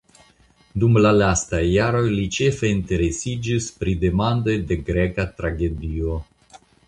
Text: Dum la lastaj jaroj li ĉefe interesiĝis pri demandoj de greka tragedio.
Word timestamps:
Dum 0.83 0.95
la 1.05 1.09
lastaj 1.17 1.59
jaroj 1.71 2.01
li 2.13 2.23
ĉefe 2.37 2.71
interesiĝis 2.77 3.67
pri 3.83 3.95
demandoj 4.07 4.57
de 4.71 4.79
greka 4.91 5.27
tragedio. 5.43 6.17